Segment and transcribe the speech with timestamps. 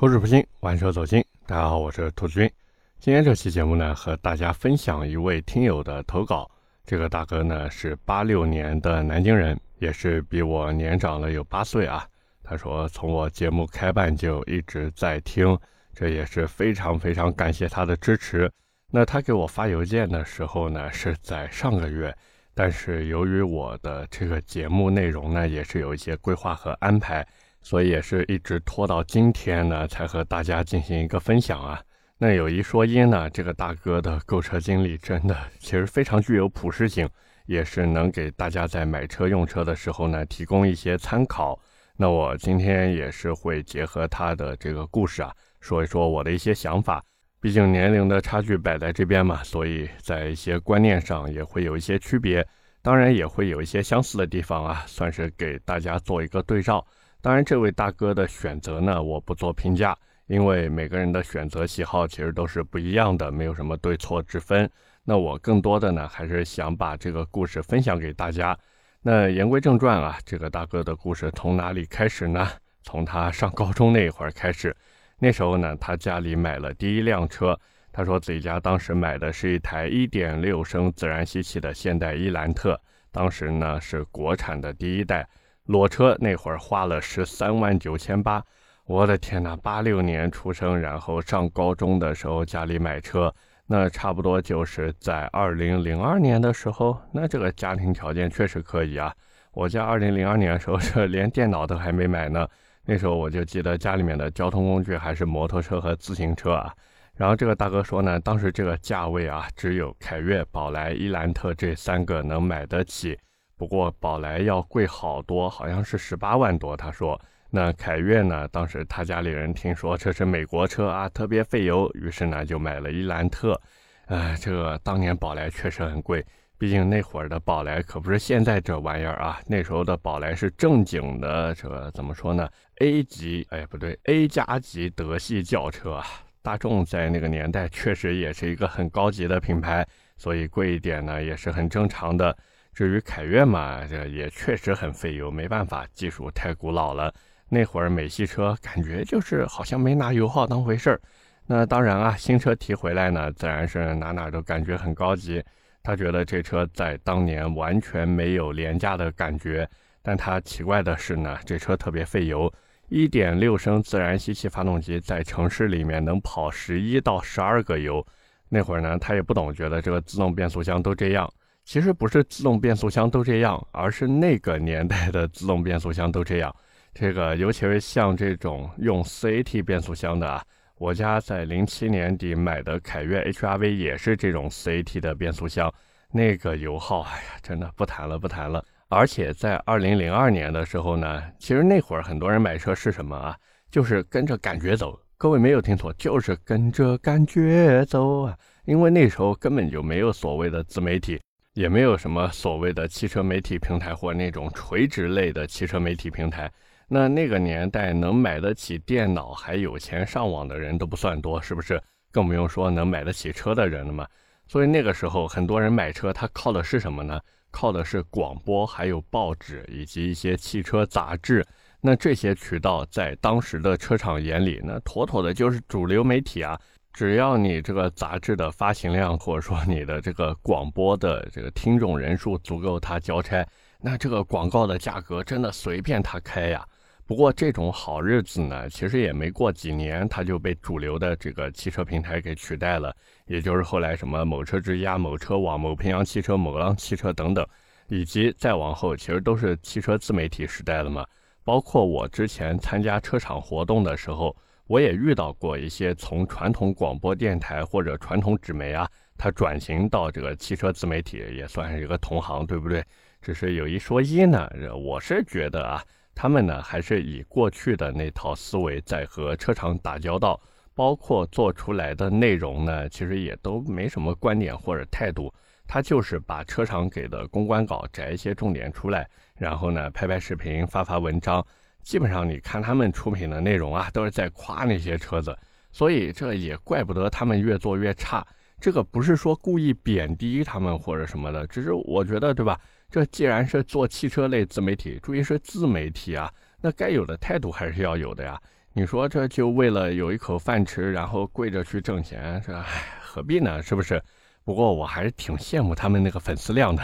[0.00, 1.22] 口齿不清，玩车走心。
[1.46, 2.50] 大家好，我是兔子君。
[2.98, 6.50] 今天这期节目呢，和大家分享一位听友的投稿。
[6.86, 12.08] 这个大哥呢是八六年的南京人，也是比我年长了有八岁啊。
[12.42, 15.54] 他说从我节目开办就一直在听，
[15.92, 18.50] 这也是非常非常感谢他的支持。
[18.90, 22.16] 那他给我发邮件的时候呢，是在上个月，
[22.54, 27.22] 但是由于我的这个节目内容呢，也是有一些规划和安排。
[27.62, 31.80] 所以也是一直拖到今天呢，才和大家进行一个分享啊。
[32.18, 37.08] 那有一说一呢，这个大哥的购车经历真的其实非常具有普适性，
[37.46, 41.58] 也是能给大家在买车用车的时候呢提供一些参考。
[41.96, 47.02] 那我今天也是会结合他的这个故事啊，说一说我的一些想法。
[47.40, 52.46] 毕竟年龄的差距摆在这边嘛，所以在一些观念上也会有一些区别，
[52.82, 56.86] 当然也会有一些相似的地方啊，算是给大家做一个对照。
[57.22, 59.94] 当然，这位大哥的选择呢，我不做评价，
[60.26, 64.70] 因为每个人的选择喜好其实都是不一样的，没有什么对错之分。
[65.04, 68.56] 那我更多的呢，还是想把这个故事分享给大家。
[69.02, 72.48] 那言归正传啊，这个大哥的故事从哪里开始呢？
[72.82, 74.74] 从他上高中那会儿开始。
[75.18, 77.58] 那时候呢，他家里买了第一辆车，
[77.92, 82.80] 他说自己家当时买的是一台1.6升自然吸气的现代伊兰特，
[83.12, 85.28] 当时呢是国产的第一代。
[85.66, 88.42] 裸车那会儿花了十三万九千八，
[88.86, 89.54] 我的天哪！
[89.56, 93.32] 八六年出生，然后上高中的时候家里买车，
[93.66, 99.14] 那差不多就是在二零零二年的时候，那这个家庭条件确实可以啊。
[99.52, 102.48] 我家二零零二年的时候 是连电脑都还没买呢，
[102.84, 106.74] 那时候我就记得家里面的交通工具还是摩托车和自行车啊。
[107.14, 113.16] 然后这个大哥说呢，当时这个价位啊，只有凯越、宝来、伊兰特这三个能买得起。
[113.60, 116.74] 不过宝来要贵好多，好像是十八万多。
[116.74, 118.48] 他说，那凯越呢？
[118.48, 123.60] 当时他家里人听说这是美国车啊，特别费油，于是呢就买了伊兰特。
[124.06, 126.24] 哎，这个当年宝来确实很贵，
[126.56, 129.38] 毕竟那会儿的宝来可不是现在这玩意儿啊。
[129.46, 136.06] 那时候的宝来是正经的，这个怎么说呢？A 级，哎，不对，A 加级德系轿车啊。
[136.40, 142.34] 大众在那个年代确实也是一个很高级的品牌，所以贵一点呢也是很正常的。
[142.72, 147.12] 至于凯越嘛，这也确实很费油，没办法，技术太古老了。
[147.48, 151.00] 那会儿美系车感觉就是好像没拿油耗当回事儿。
[151.46, 155.42] 那当然啊，新车提回来呢，自然是哪哪都感觉很高级。
[155.82, 159.68] 他觉得这车在当年完全没有廉价的感觉。
[160.00, 162.50] 但他奇怪的是呢，这车特别费油
[162.90, 168.06] ，1.6升自然吸气发动机在城市里面能跑十一到十二个油。
[168.48, 171.28] 那会儿呢，他也不懂，觉得这个自动变速箱都这样。
[171.70, 176.52] 其实不是自动变速箱都这样，而是那个年代的自动变速箱都这样。
[176.92, 180.42] 这个尤其是像这种用 CAT 变速箱的啊，
[180.78, 185.72] 我家在零七年底买的凯越 HRV 也是这种 CAT 的变速箱，
[186.10, 188.64] 那个油耗，哎呀，真的不谈了不谈了。
[188.88, 193.36] 而且在二零零二年的时候呢，其实那会儿很多人买车是什么啊？
[193.70, 195.00] 就是跟着感觉走。
[195.16, 198.36] 各位没有听错，就是跟着感觉走啊。
[198.64, 201.20] 因为那时候根本就没有所谓的自媒体。
[201.60, 206.50] 也没有什么所谓的汽车媒体平台或那种垂直类的汽车媒体平台。
[206.88, 211.78] 那那个年代能买得起电脑还有钱上网的人都不算多，是不是？
[212.10, 214.08] 更不用说能买得起车的人了嘛。
[214.48, 217.20] 所以那个时候很多人买车，他靠的是什么呢？
[217.50, 221.46] 靠的是广播、还有报纸以及一些汽车杂志。
[221.82, 226.58] 那这些渠道在当时的车厂眼里，那妥妥的就是主流媒体啊。
[226.92, 233.46] 只要你这个杂志的发行量，或者说你的这个广播的这个听众人数足够他交差，
[233.80, 236.66] 那这个广告的价格真的随便他开呀。
[237.06, 242.94] 不过这种好日子呢，其实也没过几年，它就被主流的这个汽车平台给取代了。
[243.26, 247.46] 也就是后来什么某车之家、某车网、某平阳汽车、某浪汽车等等，
[247.88, 251.04] 以及再往后，其实都是汽车自媒体时代了嘛。
[251.44, 254.36] 包括我之前参加车厂活动的时候。
[254.70, 262.80] 我也遇到过一些从传统广播电台或者传统纸媒啊，它转型到这个汽车自媒体，也算是一个同行，对不对？
[263.20, 264.48] 只是有一说一呢，
[264.80, 265.82] 我是觉得啊，
[266.14, 270.40] 他们呢还是以过去的那套思维在和车厂打交道，
[270.72, 275.34] 包括做出来的内容呢，其实也都没什么观点或者态度，
[275.66, 281.44] 他就是把车厂给的公关稿摘一些重点出来，然后呢拍拍视频发发文章。
[281.82, 285.36] 基本上你看他们出品的内容啊，都是在夸那些车子，
[285.72, 288.26] 所以这也怪不得他们越做越差。
[288.60, 292.60] 这个不是说故意贬低他们或者什么的，只是我觉得，对吧？
[292.90, 296.30] 这既然是做汽车类自媒体，注意是自媒体啊，
[296.60, 298.38] 那该有的态度还是要有的呀。
[298.72, 302.62] 你说这就为了有一口饭吃，然后跪着去挣钱，这
[303.00, 303.62] 何必呢？
[303.62, 304.02] 是不是？
[304.44, 306.82] 不过我还是挺羡慕他们那个粉丝量的，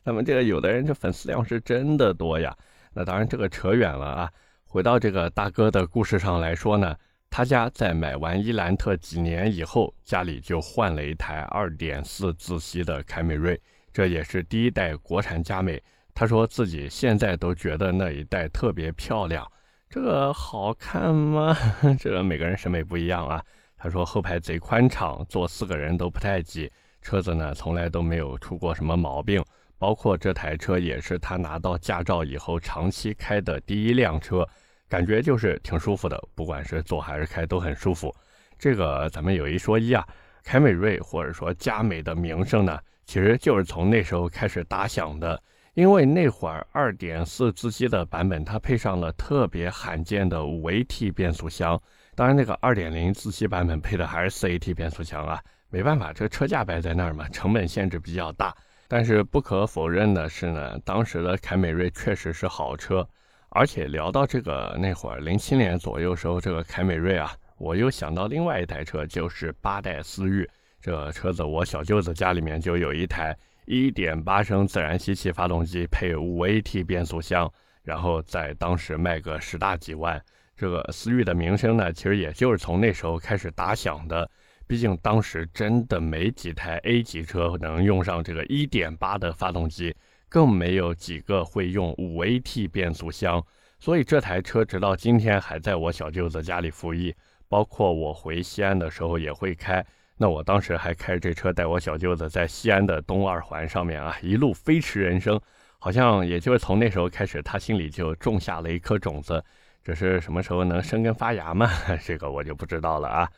[0.05, 2.57] 他们这个有的人这粉丝量是真的多呀。
[2.93, 4.31] 那当然这个扯远了啊，
[4.65, 6.97] 回到这个大哥的故事上来说呢，
[7.31, 13.61] 他家在买完伊兰特几年以后，家里就换了一台2.4自吸的凯美瑞，
[13.93, 15.83] 这也是第一代国产佳美。
[16.15, 19.51] 他说自己现在都觉得那一代特别漂亮，
[19.89, 21.57] 这个好看吗？
[21.99, 23.43] 这个每个人审美不一样啊。
[23.79, 29.43] 他说后排贼宽敞，坐四个人都不太挤，车子呢从来都没有出过什么毛病，
[29.83, 34.49] 包括这台车也是他拿到驾照以后长期开的第一辆车，
[34.89, 38.15] 感觉就是挺舒服的，不管是坐还是开都很舒服。
[38.57, 40.07] 这个咱们有一说一啊，
[40.45, 45.43] 凯美瑞或者说佳美的名声呢，其实就是从那时候开始打响的，
[45.75, 51.77] 因为那会儿二点四自吸的版本它配上了特别罕见的五 AT 变速箱。
[52.15, 58.55] 当然，那个二点零自吸版本配的还是四 AT 变速箱啊，没办法，这个车价摆在那儿嘛，成本限制比较大。
[58.95, 63.09] 但是不可否认的是呢，当时的凯美瑞确实是好车。
[63.49, 70.47] 而且聊到这个那会儿零七年左右时候，这个凯美瑞啊，我又想到另外一台车，就是八代思域。
[70.79, 73.35] 这车子我小舅子家里面就有一台
[73.65, 77.51] 一点八升自然吸气发动机配五 AT 变速箱，
[77.83, 80.23] 然后在当时卖个十大几万。
[80.55, 84.31] 这个思域的名声呢，其实也就是从那时候开始打响的。
[84.73, 89.95] 毕竟当时真的没几台 A 级车能用上这个1.8的发动机，
[90.31, 93.45] 更没有几个会用 5AT 变速箱。
[93.79, 97.15] 所以这台车直到今天还在我小舅子家里服役，
[97.51, 99.85] 包括我回西安的时候也会开。
[100.17, 105.39] 那我当时还开着这车带我小舅子在西安的东二环上面啊，一路飞驰人生。
[105.79, 109.45] 好像也就是从那时候开始，他心里就种下了一颗种子。
[109.85, 111.71] 这是什么时候能生根发芽吗？
[112.03, 113.29] 这个我就不知道了啊。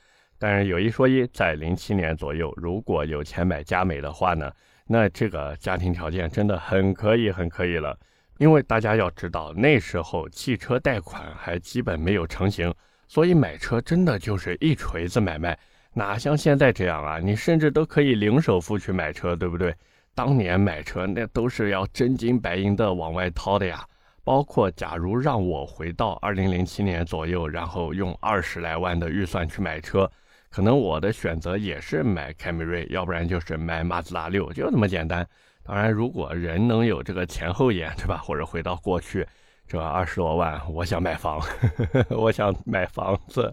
[0.47, 4.53] 但是有一说一，在零七年左右，如果有钱买佳美的话呢，
[4.87, 7.99] 那这个家庭条件真的很可以，很可以了。
[8.37, 12.71] 因为大家要知道，那时候汽车贷款还基本没有成型，
[13.09, 15.59] 所以买车真的就是一锤子买卖，
[15.95, 17.19] 哪像现在这样啊？
[17.19, 19.75] 你甚至都可以零首付去买车，对不对？
[20.15, 23.83] 当年买车那都是要真金白银的往外掏的呀。
[24.23, 30.11] 包括，假如让我回到二零零七年左右，然后用二十来万的预算去买车，
[30.55, 35.27] 可能我的选择也是买凯美瑞，要不然就是买马自达六，就这么简单。
[35.65, 38.19] 当然，如果人能有这个前后眼，对吧？
[38.19, 39.27] 或者回到过去，
[39.67, 41.41] 这二十多万，我想买房，
[42.09, 43.53] 我想买房子。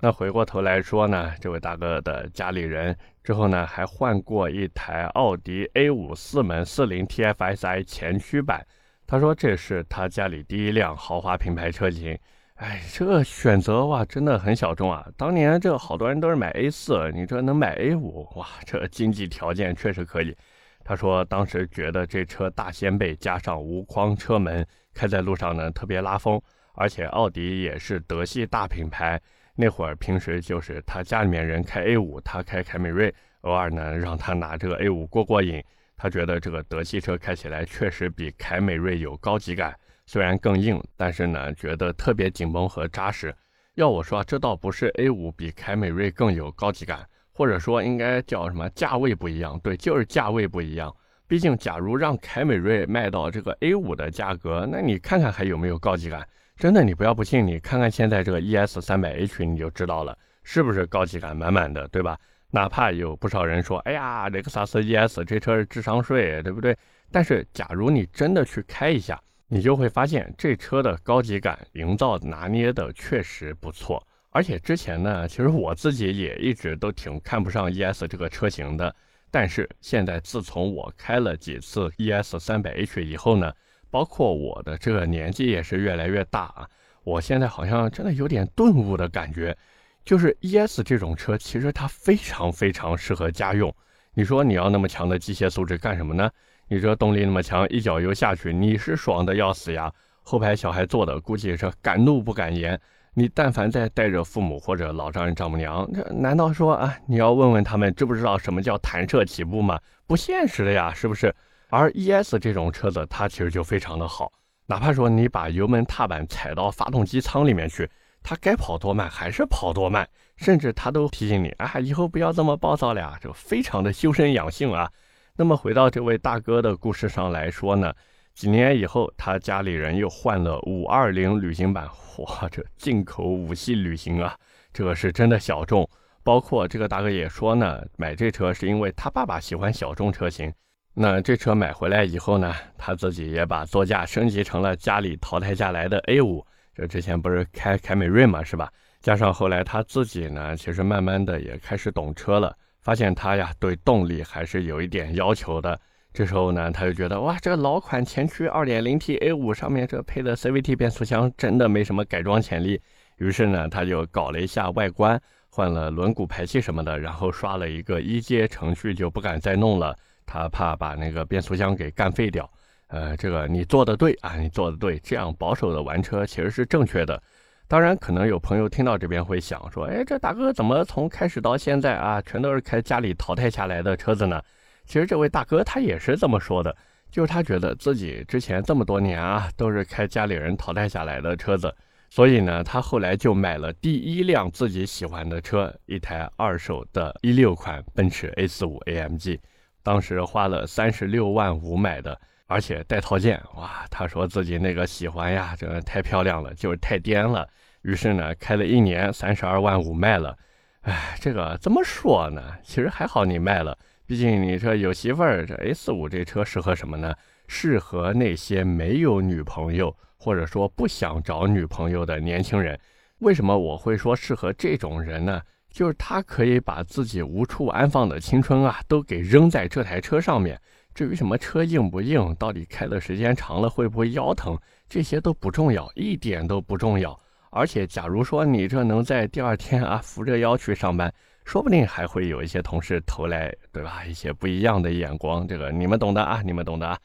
[0.00, 8.66] 那回过头来说呢，这位大哥的家里人之后呢，还换过一台奥迪 A 五四门四零 TFSI 前驱版。
[9.06, 12.18] 他说：“这是他家里第一辆豪华品牌车型，
[12.60, 15.06] 哎，这个选择哇，真的很小众啊。
[15.16, 20.36] 当年这好多人都是买 A 四，你这能买 A 五，哇，这经济条件确实可以。”
[20.84, 26.38] 他说：“当时觉得这车大掀背，加上无框车门，开在路上呢特别拉风。
[26.74, 29.18] 而且奥迪也是德系大品牌，
[29.54, 35.64] 那会儿平时就是他家里面人开 A 五，他开凯美瑞，偶尔呢让他拿这个 A 五过过瘾。”
[35.96, 39.74] 他觉得这个德系车开起来确实比凯美瑞有高级感，
[40.12, 43.32] 虽然更硬，但是呢，觉得特别紧绷和扎实。
[43.76, 49.56] 要我说，这倒不是 A5 比凯美瑞更有高级感，或者说应该叫什么价位不一样。
[49.60, 50.92] 对，就是价位不一样。
[51.28, 56.26] 毕竟，假如让凯美瑞卖到这个 A5 的价格，那你看看还有没有高级感？
[56.56, 62.18] 真的，你不要不信，你看看现在这个 ES 三百 H，你就知道了，是不是高级感满满的，对吧？
[62.50, 66.76] 哪怕有不少人说：“哎呀，雷克萨斯 ES 这车是智商税，对不对？”
[67.12, 69.16] 但是，假如你真的去开一下，
[69.52, 74.00] 你就会发现这车的高级感营造拿捏的确实不错。
[74.30, 78.94] 而且之前呢，其实我自己也一直都挺看不上 ES 这个车型的。
[79.28, 83.52] 但是现在，自从我开了几次 ES 三百 H 以后呢，
[83.90, 86.68] 包括我的这个年纪也是越来越大啊，
[87.02, 89.56] 我现在好像真的有点顿悟的感觉。
[90.04, 93.74] 就是 ES 这种车，其实它非常非常适合家用。
[94.14, 96.30] 你说你要那么强的机械素质干什么呢？
[96.72, 99.92] 你这动力那么强，一脚油下去，你是爽的要死呀。
[100.22, 102.80] 后排小孩坐的估计是敢怒不敢言。
[103.12, 109.80] 你但凡再带着父母或者老丈人丈母娘，这难道说啊，你要问问他们知不知道什么叫弹射起步吗？
[110.06, 111.34] 不现实的呀，是不是？
[111.70, 114.30] 而 ES 这种车子，它其实就非常的好，
[114.66, 117.90] 哪怕说你把油门踏板踩到发动机舱里面去。
[118.22, 124.88] 它该跑多慢还是跑多慢，甚至它都提醒你啊，以后不要这么暴躁了呀，这非常的修身养性啊。
[125.36, 127.92] 那么回到这位大哥的故事上来说呢，
[128.34, 134.36] 几年以后，他家里人又换了五二零旅行版，哇，这进口五系旅行啊，
[134.72, 135.88] 这个是真的小众。
[136.22, 140.52] 包括这个大哥也说呢，买这车是因为他爸爸喜欢小众车型。
[140.92, 146.44] 那这车买回来以后呢，他自己也把座驾升级成了家里淘汰下来的 A 五。
[146.74, 148.70] 这之前不是开凯美瑞嘛，是吧？
[149.00, 155.78] 加上后来他自己呢，其实慢慢的也开始懂车了，发现他呀对动力还是有一点要求的。
[156.12, 162.80] 这时候呢，他就觉得哇，这个老款前驱 2.0T A5 上面这配的 CVT 变速箱真的没什么改装潜力。
[163.18, 165.20] 于是呢，他就搞了一下外观，
[165.50, 169.96] 换了轮毂排气什么的，然后刷了一个一阶程序，就不敢再弄了。
[170.26, 172.50] 他怕把那个变速箱给干废掉。
[172.88, 177.22] 呃，这个你做的对啊，你做的对，这样保守的玩车其实是正确的。
[177.70, 184.42] 当然，可能有朋友听到这边会想说，哎，这大哥怎么从开始到现在啊，全都是开家里淘汰下来的车子呢？
[184.86, 186.76] 其实这位大哥他也是这么说的，
[187.12, 191.72] 就是他觉得自己之前这么多年啊，都是开家里人淘汰下来的车子，
[192.10, 199.38] 所以呢，他后来就买了第一辆自己喜欢的车，一台二手的一六款奔驰 A45 AMG，
[199.84, 203.40] 当时花了三十六万五买的，而且带套件。
[203.54, 207.48] 哇，他说自己那个喜欢呀，这个太漂亮了，就是太颠了。
[207.82, 210.36] 于是呢，开了一年，三十二万五卖了。
[210.82, 212.42] 哎，这个怎么说呢？
[212.64, 213.78] 其实还好你卖了。
[214.04, 217.14] 毕竟你这有媳妇儿，这 A 四五这车适合什么呢？
[217.46, 222.78] 适合那些没有女朋友或者说不想找女朋友的年轻人。
[223.20, 225.40] 为什么我会说适合这种人呢？
[225.70, 230.60] 就是他可以把自己无处安放的青春啊，都给扔在这台车上面。
[230.94, 237.18] 至于什么车硬不硬，到底开的时间长了会不会腰疼，这些都不重要，一点都不重要。
[237.50, 241.12] 而且，假如说你这能在第二天啊扶着腰去上班。
[241.46, 244.04] 说不定还会有一些同事投来，对吧？
[244.04, 246.96] 一些不一样的眼光，这个你们懂的啊，你们懂的啊。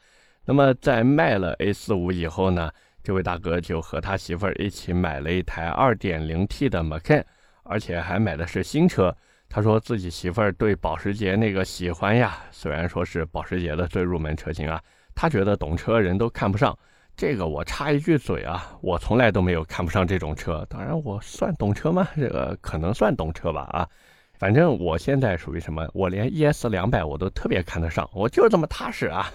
[0.44, 2.70] 那么在卖了 A 四五以后呢，
[3.02, 7.24] 这位大哥就和他媳妇儿一起买了一台 2.0T 的 Macan，
[7.64, 9.16] 而且还买的是新车。
[9.48, 14.80] 他说自己媳妇儿对保时捷那个喜欢呀，虽然说是保时捷的最入门车型啊，
[15.14, 16.76] 他觉得懂车人都看不上。
[17.16, 20.66] 这个我插一句嘴啊，我从来都没有看不上这种车。
[20.68, 22.06] 当然，我算懂车吗？
[22.14, 23.88] 这个可能算懂车吧啊。
[24.34, 25.88] 反正我现在属于什么？
[25.94, 29.32] 我连 ES 两百我都特别看得上，我就是这么踏实啊。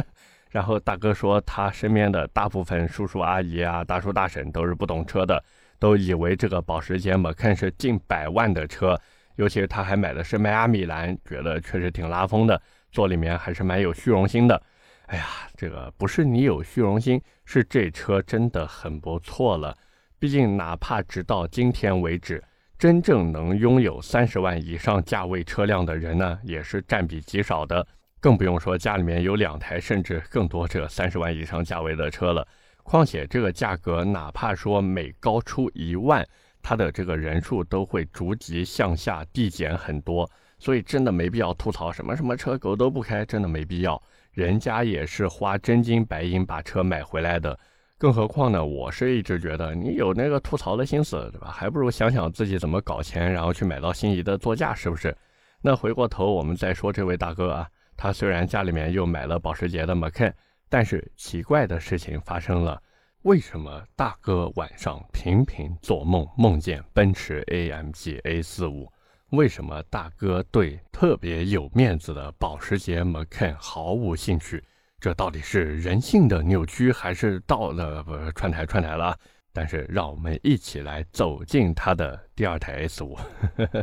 [0.48, 5.44] 然后大哥说，他身边的大部分叔叔阿姨啊、大叔大婶都是不懂车的，
[5.78, 8.98] 都以为这个保时捷 Macan 是近百万的车，
[9.38, 14.60] 尤其是他还买的是迈阿密蓝，觉得确实挺拉风的，坐里面还是蛮有虚荣心的。
[15.06, 15.26] 哎呀，
[15.56, 19.76] 这个不是你有虚荣心，是这车真的很不错了。
[20.18, 22.42] 毕竟哪怕直到今天为止。
[22.76, 27.86] 真正能拥有三十万以上价位车辆的人呢，也是占比极少的，
[28.18, 32.46] 更不用说家里面有两台甚至更多这三十万以上价位的车了。
[32.82, 36.26] 况且这个价格，哪怕说每高出一万，
[36.68, 43.98] 它的这个人数都会逐级向下递减很多，所以真的没必要吐槽什么什么车狗都不开，真的没必要。
[44.32, 47.58] 人家也是花真金白银把车买回来的。
[47.96, 48.62] 更何况呢？
[48.62, 51.50] 我是一直觉得你有那个吐槽的心思，对吧？
[51.50, 55.16] 还不如想想自己怎么搞钱，然后去买到心仪的座驾，是不是？
[55.62, 60.34] 那回过头我们再说这位大哥啊，他虽然家里面又买了保时捷的 Macan，
[60.68, 62.78] 但是奇怪的事情发生了。
[63.22, 68.86] 为什么大哥晚上频频做梦，梦见奔驰 AMG A45？
[69.30, 74.62] 为什么大哥对特别有面子的保时捷 Macan 毫无兴趣？
[75.00, 79.18] 这到底是人性的扭曲，还是到了不串台串台了？
[79.52, 83.18] 但是让我们一起来走进他的第二台 S 五，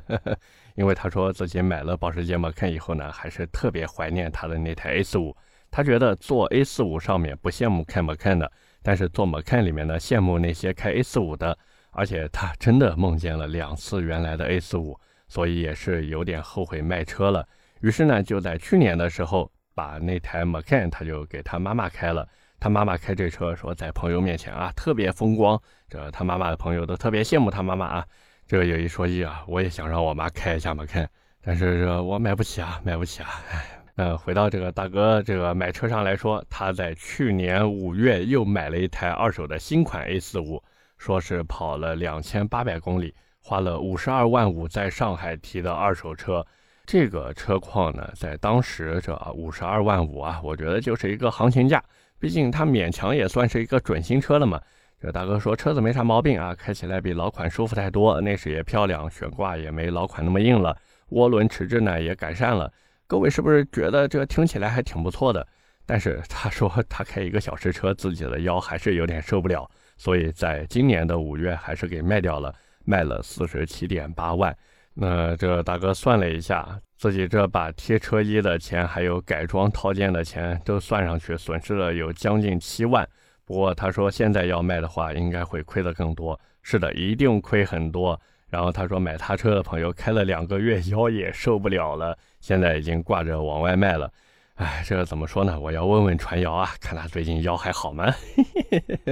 [0.75, 5.35] 因为他说自己买了保时捷 Macan 以后呢，还是特别怀念他的那台 S 五。
[5.69, 8.49] 他觉得坐 A 四五上面不羡慕开 Macan 的，
[8.85, 11.57] 但是做 Macan 里面呢羡慕那些开 A 四五的。
[11.89, 17.45] 而且他真的梦见了两次原来的 A 四五，所以也是有点后悔卖车了。
[17.81, 19.51] 于是呢，就在去年的时候。
[19.77, 22.25] 把那台 Macan 他就给他妈妈开了，
[22.61, 28.05] 他妈妈开这车说在朋友面前啊特别风光，这他妈妈的朋友都特别羡慕他妈妈啊。
[28.47, 31.05] 这有一说一啊，我也想让我妈开一下 Macan，
[31.41, 33.29] 但是这我买不起啊，买不起啊。
[33.51, 33.65] 哎，
[33.95, 40.61] 呃回到这个大哥这个买车上来说，他在去年五月又买了一台二手的新款 A45，
[40.97, 46.45] 说是跑了两千八百公里，花了五十二万五在上海提的二手车。
[46.85, 51.83] 这个车况呢，在当时这五十二万五啊，我觉得就是一个行情价。
[52.19, 54.61] 毕竟它勉强也算是一个准新车了嘛。
[54.99, 60.77] 这大哥说车子没啥毛病啊，开起来比老款舒服太多，内饰也漂亮，悬挂也没老款那么硬了，
[61.11, 62.71] 涡轮迟滞呢也改善了。
[63.07, 65.45] 各位是不是觉得这听起来还挺不错的？
[65.85, 72.51] 但是他说他开一个小时车，自己的腰还是有点受不了，所以在今年的五月还是给卖掉了，
[72.83, 74.55] 卖了四十七点八万。
[74.95, 83.07] 那这大哥算了一下，自己这把贴车衣的钱，还有改装套件的钱都算上去，损失了有将近七万。
[83.45, 86.39] 不过他说现在要卖的话，应该会亏得更多。
[86.63, 88.19] 是的，一定亏很多。
[88.49, 94.11] 然后他说买他车的朋友开了两个月，腰也受不了了，现在已经挂着往外卖了。
[94.55, 95.59] 哎，这个怎么说呢？
[95.59, 98.13] 我要问问传谣啊，看他最近腰还好吗？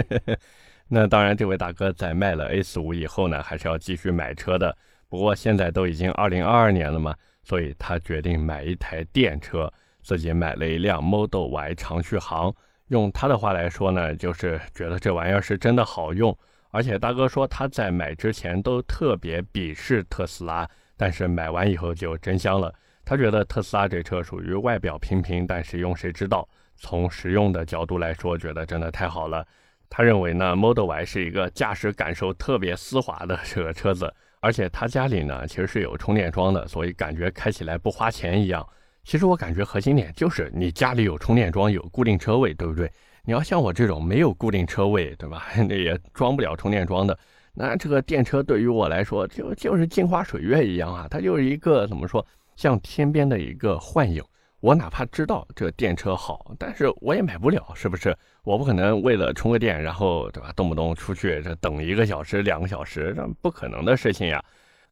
[0.87, 4.75] 那当然，这位大哥在卖了 A 四五以后呢，还是要继续买车的。
[5.09, 9.71] 不过现在都已经二零二二年了嘛，所以他决定买一台电车，
[10.01, 12.53] 自己买了一辆 Model Y 长续航。
[12.87, 16.37] 用他的话来说呢，就是觉得这玩意儿是真的好用。
[16.73, 22.73] 而且大哥说他在买之前都特别鄙视特斯拉，但是买完以后就真香了。
[23.05, 26.49] 他觉得特斯拉这车属于外表平平，但实用谁知道？
[26.75, 29.45] 从实用的角度来说，觉得真的太好了。
[29.87, 34.11] 他认为呢，Model Y 是一个驾驶感受特别丝滑的这个车子。
[34.39, 38.67] 而且他家里呢，其实是有充电桩的，所以感觉开起来不花钱一样。
[39.03, 42.91] 其实我感觉核心点就是你家里有充电桩，有固定车位，对不对？
[43.25, 45.45] 你要像我这种没有固定车位，对吧？
[45.69, 47.17] 那也装不了充电桩的，
[47.53, 52.25] 那这个电车对于我来说就就是镜花水月一样啊，它就是一个怎么说，
[52.57, 54.21] 像天边的一个幻影。
[54.59, 58.15] 我哪怕知道这电车好，但是我也买不了，是不是？
[58.43, 64.43] 我不可能为了充个电，然后对吧，动不动出去这等一个小时、两个小时，这不可能的事情呀。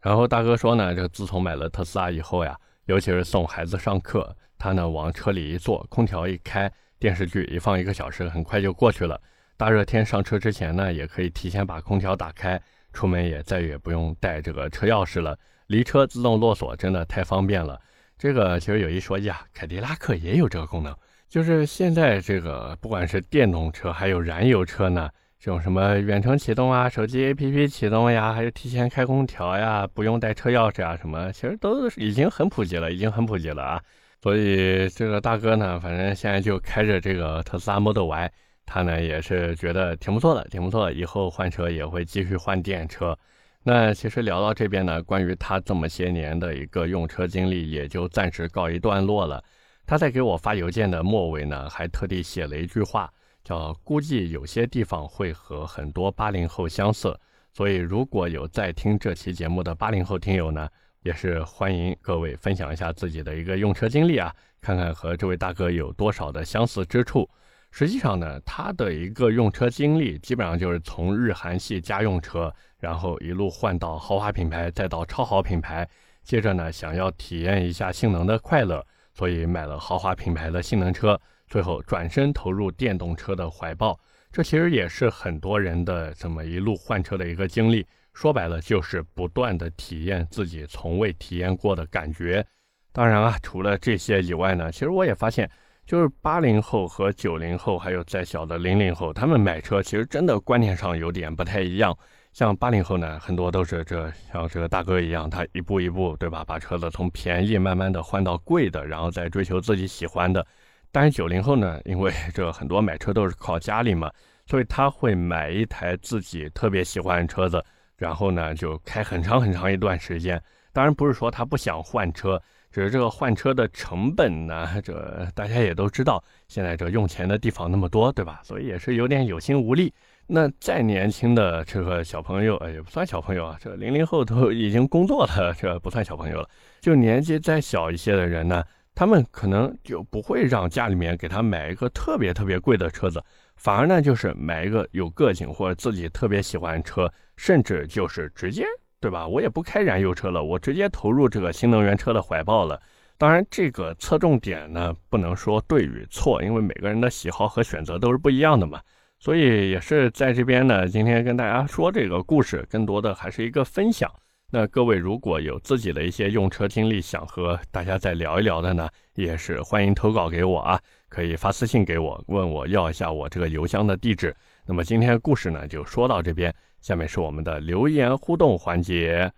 [0.01, 6.69] 然后大哥说呢，这自从买了特斯拉以后呀，尤其是送孩子上课，他呢往车里一坐，空调一开，
[7.01, 9.19] 电视剧一放一个小时，很快就过去了。
[9.57, 12.61] 大热天上车之前呢，也可以提前把空调打开，
[12.93, 17.81] 出门也再也不用带这个车钥匙了，离车自动落锁，真的太方便了。
[18.19, 20.95] 这个其实有一说一啊，凯迪拉克也有这个功能，
[21.27, 33.81] 就是现在这个不管是电动车还有燃油车呢，这种什么远程启动啊、手机 APP 启动呀，还有提前开空调呀，不用带车钥匙啊，什么其实都已经很普及了，已经很普及了啊。
[34.21, 38.31] 所以这个大哥呢，反正现在就开着这个特斯拉 Model Y，
[38.65, 43.17] 他呢也是觉得挺不错的，挺不错的，以后换车也会继续换电车。
[43.63, 49.43] 那其实聊到这边呢，关于他这么些年的一个用车经历，也就暂时告一段落了。
[49.85, 53.11] 他在给我发邮件的末尾呢，还特地写了一句话，
[53.43, 57.19] 叫“估计有些地方会和很多八零后相似”。
[57.53, 60.69] 所以如果有在听这期节目的八零后听友呢，
[61.03, 67.29] 也是欢迎各位分享一下自己的一个用车经历啊，看看和这位大哥有多少的相似之处。
[67.71, 72.53] 实际上呢，他的一个用车经历基本上就是从日韩系家用车。
[72.77, 75.87] 然后一路换到豪华品牌，再到超豪品牌，
[76.23, 78.83] 接着呢，想要体验一下性能的快乐，
[79.13, 83.99] 所以买了豪华品牌的性能车，最后转身投入电动车的怀抱。
[84.31, 87.85] 这其实也是很多人的这么一路换车的一个经历。
[88.13, 92.45] 说白了，就是不断的体验自己从未体验过的感觉。
[92.91, 95.49] 当然啊，除了这些以外呢，其实我也发现，
[95.85, 101.97] 就是八零后和九零后，还有再小的零零后，他们买车其实真的观念上有点不太一样。
[102.33, 106.45] 像八零后呢，很多都是这像这个大哥一样，他一步一步，对吧？
[106.45, 110.45] 把车子从便宜慢慢的换到贵的，然后再追求自己喜欢的。
[110.93, 114.11] 但是九零后呢，因为这很多买车都是靠家里嘛，
[114.45, 117.63] 所以他会买一台自己特别喜欢的车子，
[118.01, 120.41] 然后呢就开很长很长一段时间。
[120.73, 128.41] 当然不是说他不想换车，只是这个换车的成本呢，这大家也都知道，现在这用钱的地方那么多，对吧？
[128.43, 129.93] 所以也是有点有心无力。
[130.25, 136.49] 那再年轻的这个小朋友，哎，也不算小朋友啊，这零零后都已经工作了，这不算小朋友了。
[136.79, 138.63] 就年纪再小一些的人呢，
[138.95, 143.21] 他们可能就不会让家里面给他买一个特别特别贵的车子，
[143.61, 148.65] 反而呢就是买一个有个性或者自己特别喜欢车，甚至就是直接，
[148.99, 149.27] 对吧？
[149.27, 152.81] 我也不开燃油车了，我直接投入这个新能源车的怀抱了。
[153.19, 158.81] 当然，这个侧重点呢，不能说对与错，因为每个人的喜好和选择都是不一样的嘛。
[159.19, 164.11] 所以也是在这边呢，今天跟大家说这个故事，更多的还是一个分享。
[164.53, 174.35] 那各位如果有自己的一些用车经历，想和大家再聊一聊的呢，也是欢迎投稿给我啊，可以发私信给我，问我要一下我这个邮箱的地址。
[174.65, 179.31] 那么今天故事呢就说到这边，下面是我们的留言互动环节。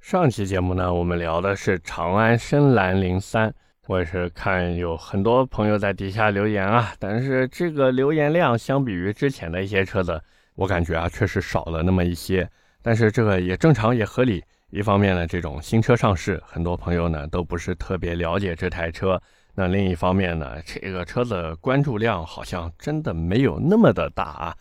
[0.00, 3.54] 上期节目呢，我们聊的是长安深蓝零三。
[3.86, 10.20] 我也是看有很多朋友在底下留言啊，但是这个留言量相比于之前的一些车子，
[10.56, 12.50] 我感觉啊确实少了那么一些。
[12.82, 14.42] 但是这个也正常也合理。
[14.70, 19.20] 一方面呢，这种新车上市，很多朋友呢都不是特别了解这台车。
[19.54, 24.56] 那另一方面呢，这个车子关注量好像真的没有那么的大啊。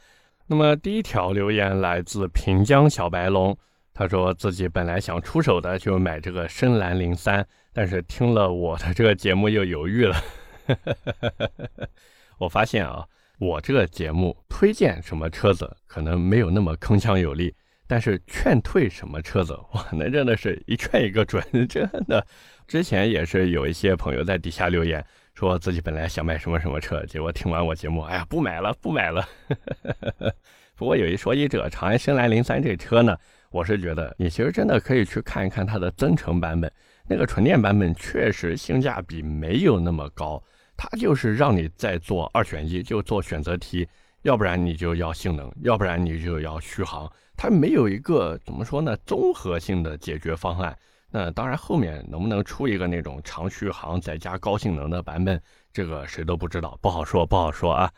[0.47, 3.55] 那么第一条留言来自平江小白龙，
[3.93, 10.15] 他说自己本来想出手的就买这个深蓝零三，但是听了我的这个节目又犹豫了。
[12.39, 13.05] 我发现啊，
[13.39, 17.53] 我这个节目推荐什么车子可能没有那么铿锵有力，
[17.87, 22.25] 但是劝退什么车子，哇，那真的是一劝一个准， 真的。
[22.67, 29.25] 之前也是有一些朋友在底下留言，说自己本来想买什么什么车，结果听完我节目，哎呀，不买了，不买了。
[30.75, 33.17] 不过有一说一，这长安深蓝零三这车呢，
[33.51, 36.71] 我是觉得你其实真的可以去看一看它的增程版本，
[37.07, 40.43] 那个纯电版本确实性价比没有那么高，
[40.75, 43.87] 它就是让你在做二选一，就做选择题，
[44.23, 50.77] 要不然你就要性能，要不然你就要续航，它没有一个怎么说呢，综合性的解决方案。
[51.09, 57.89] 那当然，后面能不能出一个那种长续航再加高性能的版本，这个谁都不知道，不好说，不好说啊。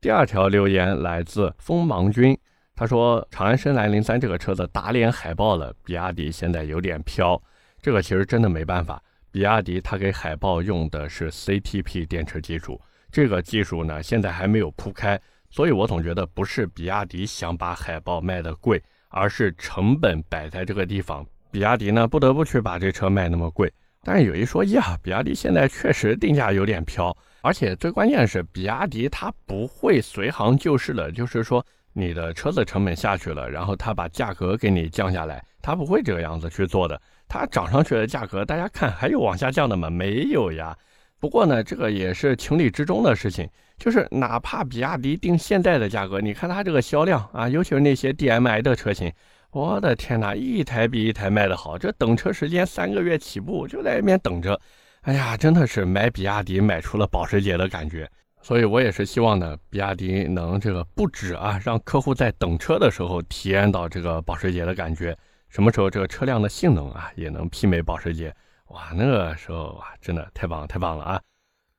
[0.00, 2.38] 第二条留言来自锋芒君，
[2.74, 7.40] 他说长安深蓝零三这个车子打脸海豹了，比亚迪现在有点飘。
[7.82, 12.80] 这个其实真的没办法，比亚迪它给海豹用的是 CTP 电池技术，
[13.12, 21.26] 这个技术呢现在还没有铺开，所以我总觉得不是比亚迪想把海豹卖的贵，而是成本摆在这个地方。
[21.50, 23.72] 比亚迪呢，不得不去把这车卖那么贵。
[24.04, 37.00] 但是有一说一啊，比亚迪现在确实定价有点飘，而且最关键是，比亚迪它不会随行就市的，就是说你的车子成本下去了，然后它把价格给你降下来，它不会这个样子去做的。
[37.26, 39.90] 它涨上去的价格，大家看还有往下降的吗？
[39.90, 40.76] 没有呀。
[41.20, 49.12] 不过呢，这个也是情理之中的事情，就是哪怕比亚迪定现在的价格，你看它这个销量啊，尤其是那些 DMI 的车型。
[49.50, 54.60] 我的天哪，一台比一台卖的好，这等车时间三个月起步，就在那边等着。
[55.00, 58.08] 哎呀，真的是买比亚迪买出了保时捷的感觉。
[58.40, 65.16] 所以我也是希望呢，比亚迪能这个不止啊，让客户在等车的时候体验到这个保时捷的感觉。
[65.48, 68.32] 什么时候这个车辆的性能啊也能媲美保时捷？
[68.68, 71.20] 哇，那个时候哇，真的太棒，太棒了啊！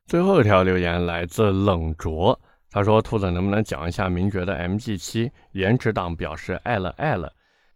[0.08, 2.39] 最后一条留言来自冷卓，
[2.71, 5.30] 他说：“兔子能不能讲一下名爵的 MG7？
[5.52, 7.32] 颜值党表示爱了爱了。”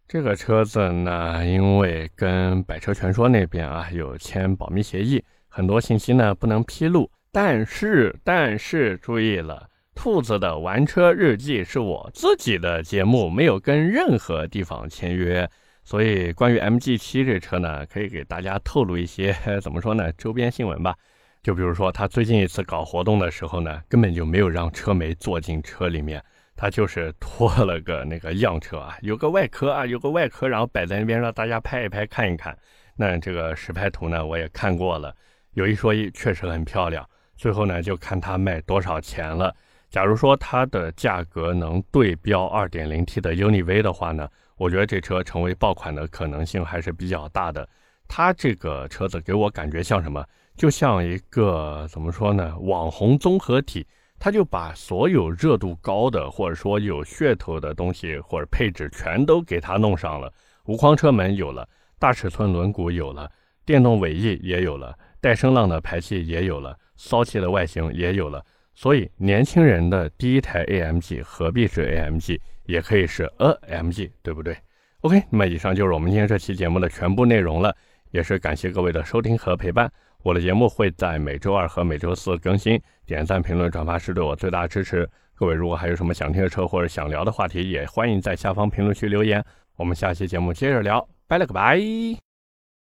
[0.08, 7.10] 这个车子呢，因为跟百车全说那边啊有签保密协议，很多信息呢不能披露。
[7.32, 15.48] 但是，但是注意了，兔子的玩车日记是我自己的节目，没有跟任何地方签约。
[15.84, 20.94] 所以，关于 MG7 这车呢，可以给大家透露一些 怎么说呢，周边新闻吧。
[21.42, 26.22] 就比如说，他最近一次搞活动的时候呢，根本就没有让车媒坐进车里面。
[26.56, 32.56] 他就是拖了个那个样车啊，有个外壳啊，有个外壳，然后摆在那边让大家拍一拍看一看。
[32.96, 35.14] 那这个实拍图呢，我也看过了，
[35.52, 37.04] 有一说一，确实很漂亮。
[37.36, 39.54] 最后呢，就看它卖多少钱了。
[39.90, 47.68] 假如说它的价格能对标 2.0T 的 UNI-V 的话呢，我觉得这车成为爆款的可能性还是比较大的。
[48.06, 50.24] 它这个车子给我感觉像什么？
[50.56, 52.56] 就像一个怎么说呢？
[52.58, 53.86] 网红综合体。
[54.16, 60.32] 它就把所有热度高的或者说有噱头的东西或者配置全都给它弄上了。
[60.64, 63.30] 无框车门有了，大尺寸轮毂有了，
[63.66, 68.42] 电动尾翼也有了，带声浪的排气也有了，骚气的外形也有了。
[68.74, 74.56] 所以年轻人的第一台 AMG 何必是 AMG，也可以是 AMG，对不对
[75.00, 77.74] ？OK，那么以上就是我们今天这期节目的全部内容了，
[78.10, 79.90] 也是感谢各位的收听和陪伴。
[80.22, 85.08] 我的节目会在每周二和每周四更新，点赞、评论、转发是对我最大的支持。
[85.34, 89.44] 各位如果还有什么想听的车或者想聊的话题，也欢迎在下方评论区留言。
[89.76, 92.23] 我们下期节目接着聊，拜了个拜。